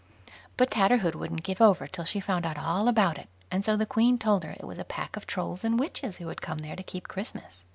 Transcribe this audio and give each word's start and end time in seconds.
But 0.57 0.71
Tatterhood 0.71 1.13
wouldn't 1.13 1.43
give 1.43 1.61
over 1.61 1.85
till 1.85 2.05
she 2.05 2.19
found 2.19 2.43
out 2.43 2.57
all 2.57 2.87
about 2.87 3.19
it 3.19 3.29
and 3.51 3.63
so 3.63 3.77
the 3.77 3.85
Queen 3.85 4.17
told 4.17 4.43
her 4.43 4.49
it 4.49 4.65
was 4.65 4.79
a 4.79 4.83
pack 4.83 5.15
of 5.15 5.27
Trolls 5.27 5.63
and 5.63 5.77
witches 5.79 6.17
who 6.17 6.29
had 6.29 6.41
come 6.41 6.57
there 6.57 6.75
to 6.75 6.81
keep 6.81 7.07
Christmas. 7.07 7.65